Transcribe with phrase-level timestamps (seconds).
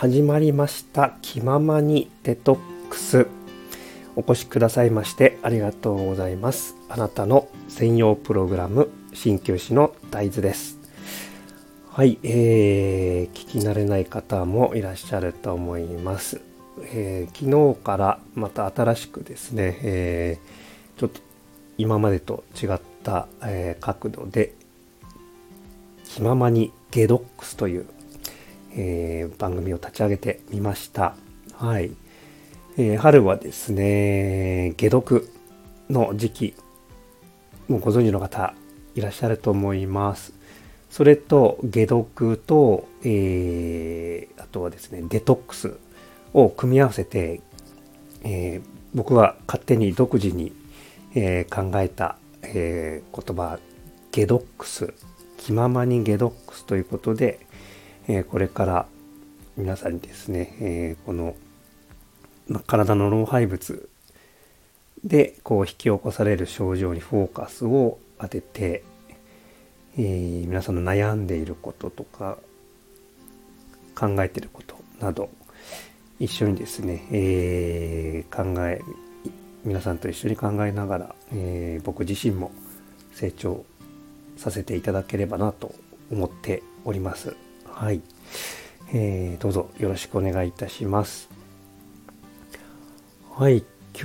[0.00, 1.16] 始まりました。
[1.22, 2.58] 気ままにデトッ
[2.88, 3.26] クス。
[4.14, 6.76] お越しくださいましてありがとうございます。
[6.88, 10.78] あなたの専用プログラム鍼灸師の大豆です。
[11.90, 16.40] はい、えー、聞き慣れない方もいらっしゃると思います、
[16.92, 21.20] えー、昨日からまた新しくですね、えー、ちょっと
[21.76, 24.54] 今までと違った、えー、角度で
[26.04, 27.86] 気ままにゲドックスという
[28.72, 31.14] えー、番組を立ち上げてみました。
[31.54, 31.90] はい。
[32.76, 35.28] えー、春はですね、解毒
[35.90, 36.54] の時期、
[37.68, 38.54] もうご存知の方
[38.94, 40.32] いらっしゃると思います。
[40.90, 45.76] それと、解毒と、えー、あとはですね、デトックス
[46.32, 47.40] を組み合わせて、
[48.22, 50.52] えー、僕は勝手に独自に、
[51.14, 53.58] えー、考えた、えー、言葉、
[54.12, 54.94] ゲドックス、
[55.36, 57.46] 気ままにゲドックスということで、
[58.08, 58.86] えこれから
[59.56, 61.36] 皆さんにですね、えこの、
[62.66, 63.88] 体の老廃物
[65.04, 68.82] でこう引き起こされる症状にフォーカスを当てて、
[69.96, 72.38] えー、皆さんの悩んでいることとか
[73.94, 75.28] 考えてることなど
[76.18, 78.80] 一緒にですね、えー、考え
[79.64, 82.50] 皆さんと一緒に考えながら、えー、僕自身も
[83.12, 83.64] 成長
[84.36, 85.74] させていただければなと
[86.10, 87.47] 思っております。
[87.78, 88.00] はい。
[88.92, 91.28] えー、どうぞよろしくお願いいたします。
[93.36, 94.04] はい、今日、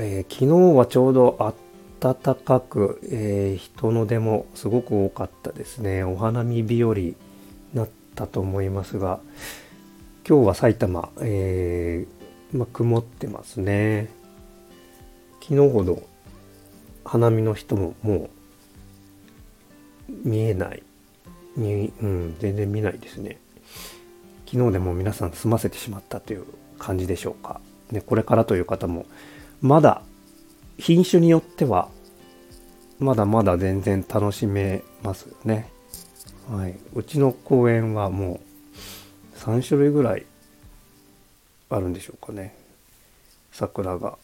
[0.00, 1.54] えー、昨日はちょうど
[2.00, 6.02] 暖かく、えー、人の出もすごく多かったですね。
[6.02, 7.14] お花見日和に
[7.74, 9.20] なったと思いますが、
[10.28, 14.08] 今日は埼玉、えー、ま曇ってますね。
[15.40, 16.02] 昨日ほど
[17.04, 18.30] 花見の人もも
[20.08, 20.82] う見えない
[21.56, 23.38] に、うん、全然見ないですね。
[24.46, 26.44] 昨日でも皆さん済ませてしまったという
[26.78, 27.60] 感じでしょうか。
[27.90, 29.06] ね、これからという方も、
[29.60, 30.02] まだ
[30.78, 31.88] 品種によっては、
[32.98, 35.70] まだまだ全然楽しめますよね。
[36.50, 36.74] はい。
[36.94, 38.40] うちの公園はも
[39.34, 40.26] う3種類ぐらい
[41.70, 42.54] あるんでしょうかね。
[43.52, 44.18] 桜が。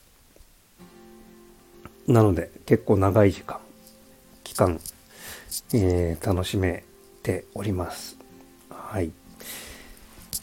[2.07, 3.59] なので結構長い時間、
[4.43, 4.81] 期間、
[5.73, 6.85] えー、楽しめ
[7.23, 8.17] ております。
[8.71, 9.13] はい。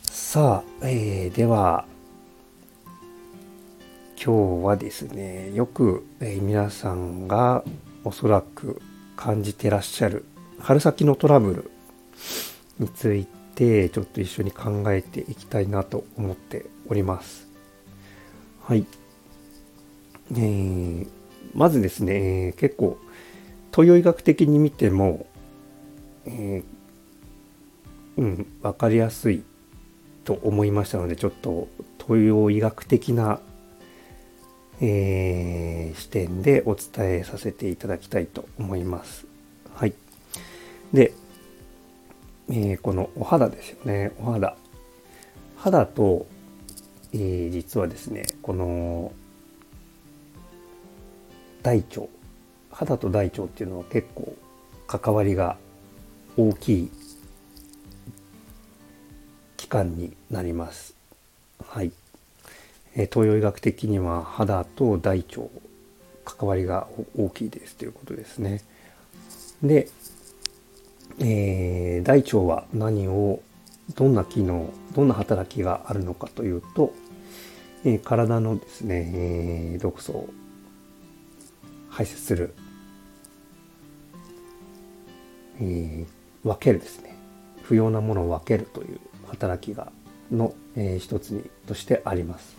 [0.03, 1.85] さあ、えー、では、
[4.23, 7.63] 今日はですね、よく、えー、皆さんが
[8.03, 8.81] おそらく
[9.15, 10.25] 感じてらっしゃる
[10.59, 11.71] 春先のトラブル
[12.79, 17.47] についてちょっと一緒に考えていきたいなと思っております。
[18.63, 18.85] はい。
[20.31, 21.07] えー、
[21.53, 22.97] まずですね、結構
[23.71, 25.25] 東洋医学的に見ても
[26.27, 29.43] えー、うん、分かりやすい
[30.25, 31.69] と思いましたので、ちょっと
[32.05, 33.39] 東洋医学的な、
[34.81, 39.25] えー、視点でお伝えさせていただきたいと思います。
[39.73, 39.93] はい。
[40.91, 41.13] で、
[42.49, 44.11] えー、このお肌ですよね。
[44.19, 44.57] お肌。
[45.55, 46.27] 肌と、
[47.13, 49.13] えー、実はですね、この
[51.63, 52.01] 大腸。
[52.69, 54.35] 肌と大腸っていうのは結構
[54.87, 55.57] 関わりが
[56.37, 56.91] 大きい
[59.57, 60.95] 器官になります。
[61.67, 61.91] はい。
[62.95, 65.41] え東洋医学的には肌と大腸
[66.23, 66.87] 関わりが
[67.17, 68.61] 大きいですということですね。
[69.63, 69.87] で、
[71.19, 73.41] えー、大腸は何を
[73.95, 76.93] どんな機能どんな働きがあるのかというと、
[77.83, 80.29] えー、体のですね、えー、毒素を
[81.89, 82.53] 排泄する、
[85.59, 86.16] えー、
[86.47, 87.15] 分けるですね
[87.63, 89.91] 不要なものを分けるという働きが
[90.31, 92.55] の、えー、一つにとしてあります。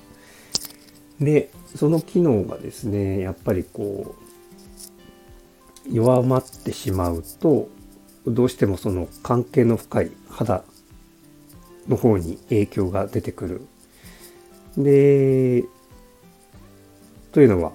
[1.21, 4.15] でその機能がですねやっぱりこ
[5.91, 7.69] う弱まってしまうと
[8.27, 10.63] どうしてもその関係の深い肌
[11.89, 13.67] の方に影響が出てくる。
[14.77, 15.65] で
[17.33, 17.73] というのは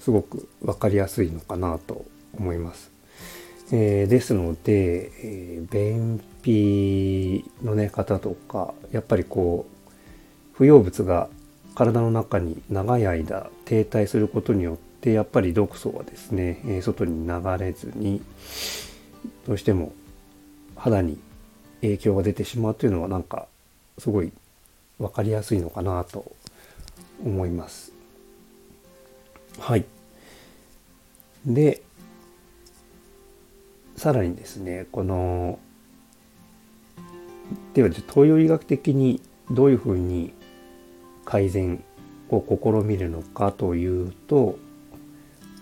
[0.00, 2.93] すごく分かりやすいのかなと思います。
[3.72, 9.88] えー、ですので、えー、便秘の、ね、方とかやっぱりこう
[10.52, 11.28] 不要物が
[11.74, 18.22] 体の中に長い間停滞することによってやっぱり毒素はですね、えー、外に流れずに
[19.46, 19.92] どうしても
[20.76, 21.18] 肌に
[21.80, 23.46] 影響が出てしまうというのはなんか
[23.98, 24.32] すごい
[24.98, 26.32] 分かりやすいのかなと
[27.24, 27.92] 思います。
[29.58, 29.84] はい。
[31.46, 31.82] で、
[34.04, 35.58] さらにですねこの
[37.72, 40.34] では東洋医学的にどういうふうに
[41.24, 41.82] 改善
[42.28, 44.58] を試みるのかというと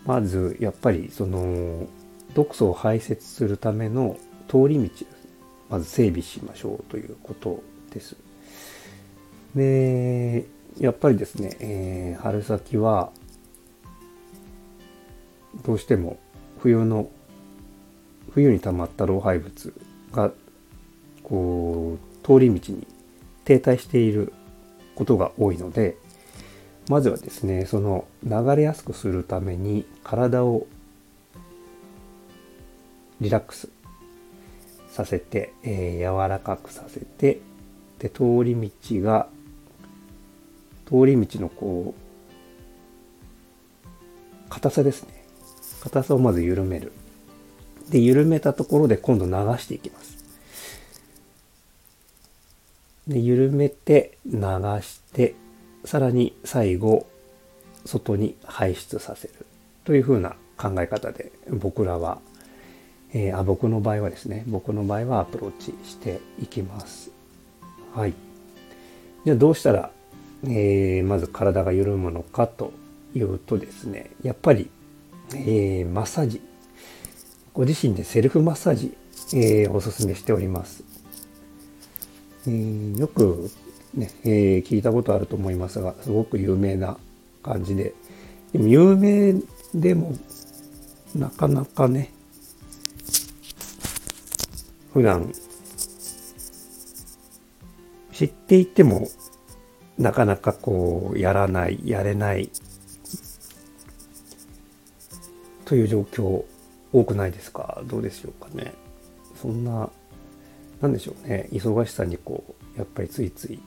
[0.05, 1.87] まずやっぱりその
[2.35, 4.17] 毒素を排泄するための
[4.49, 5.07] 通り道
[5.69, 7.63] まず整備しましょうということ
[7.93, 8.17] です。
[9.55, 10.47] で
[10.81, 13.13] やっぱりですね、えー、春先は
[15.65, 16.19] どうしても
[16.59, 17.09] 冬の
[18.35, 19.75] 冬に溜まった老廃物
[20.13, 20.33] が
[21.23, 22.87] こう通り道に
[23.45, 24.33] 停滞している
[24.95, 25.97] ことが多いので
[26.89, 30.67] まずはですねその流れやすくするために体を
[33.21, 33.69] リラックス
[34.91, 37.41] させて、えー、柔らかくさせて
[37.99, 39.29] で通り道が
[40.87, 42.03] 通り道のこう
[44.51, 45.25] 硬さですね。
[45.83, 46.93] 硬さをまず緩める。
[47.93, 50.17] で緩めたところで今度流していきます。
[53.07, 54.41] で緩めて流
[54.81, 55.35] して
[55.85, 57.07] さらに最後
[57.85, 59.35] 外に排出させる
[59.85, 62.21] というふうな考え方で僕らは、
[63.13, 67.11] えー、あ僕の場合はですね僕の場合はアプローチしていきます。
[67.95, 68.15] はい。
[69.27, 69.91] じゃあどうしたら、
[70.45, 72.73] えー、まず体が緩むのかと
[73.15, 74.71] いうとですねやっぱり、
[75.35, 76.41] えー、マッサージ
[77.55, 78.97] ご自身でセルフマッサージ、
[79.35, 80.85] えー、おすすめしております
[82.47, 83.51] えー、よく
[83.95, 86.97] ね、えー、聞いたことあると思いますが、すごく有名な
[87.43, 87.95] 感じで。
[88.53, 89.35] でも有名
[89.75, 90.15] でも、
[91.15, 92.13] なかなかね、
[94.93, 95.33] 普段、
[98.13, 99.09] 知っていても、
[99.99, 102.51] なかなかこう、やらない、やれない、
[105.65, 106.45] という状況
[106.93, 107.83] 多くないですか？
[107.87, 108.75] どうでしょうかね？
[109.41, 109.91] そんな
[110.81, 111.49] なんでしょうね？
[111.53, 112.45] 忙しさにこ
[112.77, 113.61] うやっぱりついつい、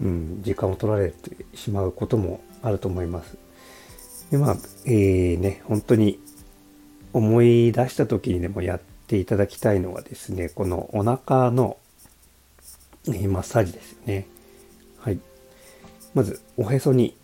[0.00, 3.36] うん、時間を取られてしまうこともあると思います。
[4.30, 4.56] でまあ
[4.86, 6.20] えー、ね本当に
[7.12, 11.76] 思い出した時にでもやっていただきたいのはですねこのお腹の、
[13.08, 14.26] え、マッサージですよね。
[14.98, 15.18] はい。
[16.14, 17.16] まずおへそに、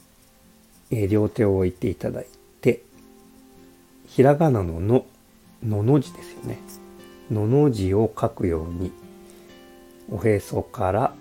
[0.91, 2.31] えー、両手を置いていただいて
[4.09, 5.05] ひらがなのの
[5.63, 6.59] のの字ですよね。
[7.31, 8.91] のの字を書くように
[10.11, 11.15] おへそから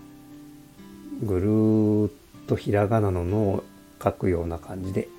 [1.21, 2.11] ぐるーっ
[2.47, 3.63] とひらがなののを
[4.01, 5.09] 書くような感じで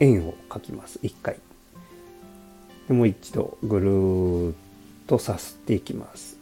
[0.00, 0.98] 円を書きます。
[1.02, 1.36] 一回。
[2.88, 4.54] でもう一度ぐるーっ
[5.06, 6.38] とさすっていきます。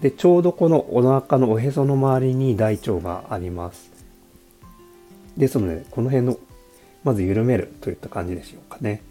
[0.00, 3.90] でちょうどこのお腹のおへその周りに大腸があります。
[5.36, 6.38] ですのでこの辺の
[7.04, 9.02] まず緩めるといった感じでしょうかね。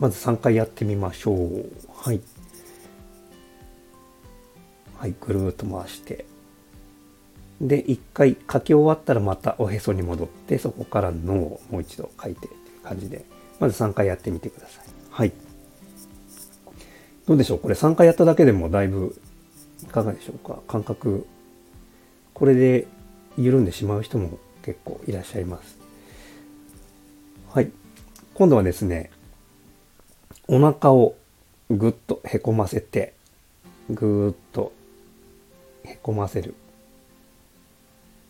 [0.00, 1.66] まず3回やってみましょう。
[1.94, 2.20] はい。
[4.96, 6.24] はい、ぐるーっと回して。
[7.60, 13.24] で、1回書き終わったらまたおへそに戻って、そこから脳をもう一度書いてっていう感じで、
[13.58, 14.84] まず3回やってみてください。
[15.10, 15.32] はい。
[17.26, 17.58] どうでしょう？
[17.58, 19.14] これ3回やっただけでもだいぶ、
[19.82, 20.60] いかがでしょうか？
[20.66, 21.26] 感覚。
[22.32, 22.86] これで
[23.36, 25.78] 緩んでしまう人も結構いらっしゃいます。
[27.50, 27.70] はい。
[28.32, 29.10] 今度はですね、
[30.52, 31.14] お腹を
[31.70, 33.12] ぐっとへこませて、
[33.88, 34.72] ぐーっと
[35.84, 36.56] へこませる。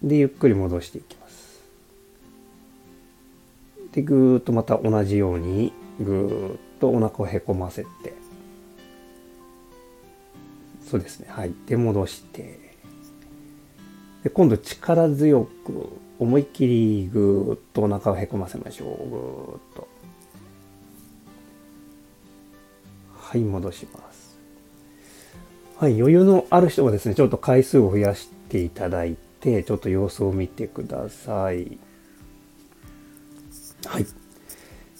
[0.02, 1.62] で、ゆっくり戻していきます。
[3.92, 8.12] で、ぐーっとまた同じように、ぐーっとお腹をへこませて、
[10.90, 11.26] そうですね。
[11.30, 11.54] はい。
[11.64, 12.76] で、戻して、
[14.24, 19.08] で、今度力強く思いっきりぐーっとお腹をへこませましょう。
[19.08, 19.89] ぐーっと。
[23.30, 24.36] はい、戻します。
[25.78, 31.78] はい、余裕のある人はですね、ちょっと回数を増やしていただいて、ちょっと様子を見てください。
[33.86, 34.06] はい。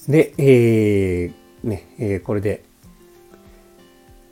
[0.07, 2.63] で、えー、ね、えー、これで、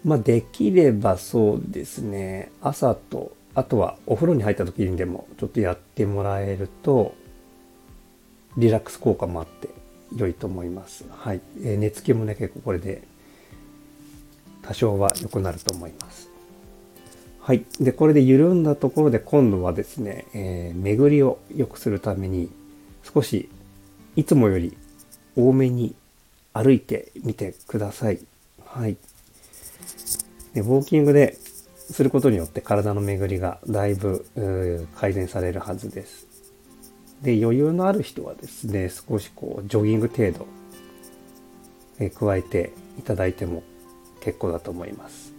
[0.05, 7.17] まあ、できればそうですね、朝と、あとはお風呂に入った時にでもちょっとやってもらえると、
[8.57, 9.71] リラックス効果もあって
[10.15, 11.05] 良いと思います。
[11.11, 11.41] はい。
[11.65, 13.03] えー、寝つきもね、結構これで
[14.69, 16.29] 多少は良くなると思います。
[17.41, 17.65] はい。
[17.81, 22.51] で、これで緩んだところで今度はですね、えー、巡りを良くするために
[23.03, 23.49] 少し
[24.15, 24.77] いつもより
[25.35, 25.95] 多めに
[26.53, 28.21] 歩いてみてください。
[28.67, 28.99] はい。
[30.53, 31.39] で、ウォーキングで
[31.79, 34.27] することによって体の巡りがだいぶ
[34.97, 36.27] 改善されるはずです。
[37.23, 40.47] で、余裕のある人はですね、少しこう、ジョギング程度、
[41.99, 43.63] え加えていただいても
[44.29, 45.33] 結構だと思います。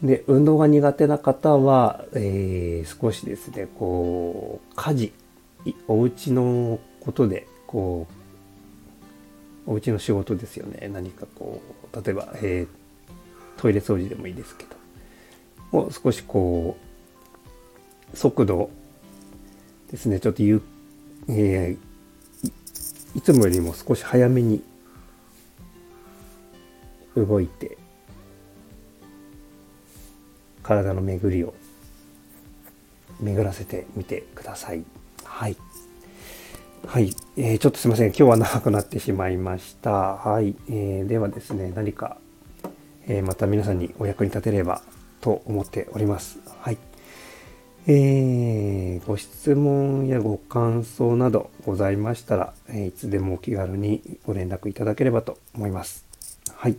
[0.00, 5.12] で、運動が苦手な方は、えー、少しですね、こう、家事、
[5.88, 8.06] お家のことで、こ
[9.66, 10.88] う、お家の仕事ですよね。
[10.88, 11.60] 何かこ
[11.92, 14.64] う、例えば、えー、トイレ掃除でもいいですけ
[15.72, 16.76] ど、を少しこ
[18.14, 18.70] う、速度
[19.90, 20.62] ですね、ちょっとゆ、
[21.26, 24.62] えー、いつもよりも少し早めに
[27.24, 27.78] 動いて
[30.62, 31.54] 体の巡りを
[33.20, 34.84] 巡らせてみてください。
[35.24, 35.56] はい。
[36.86, 37.14] はい。
[37.36, 38.08] えー、ちょっとすいません。
[38.08, 39.90] 今日は長くなってしまいました。
[39.90, 40.54] はい。
[40.68, 42.18] えー、ではですね、何か、
[43.06, 44.82] えー、また皆さんにお役に立てれば
[45.20, 46.38] と思っております。
[46.60, 46.78] はい。
[47.86, 56.04] えー、ご質問やご感想などございましたら、えいつでもお気軽にご連絡いただければと思います。
[56.54, 56.76] はい。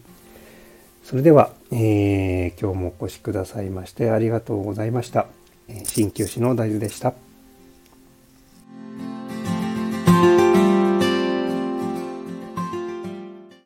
[1.04, 5.28] それでは、えー、今日もお越しくださいましてありがとうございました。
[5.96, 7.29] 鍼灸師の大豆でした。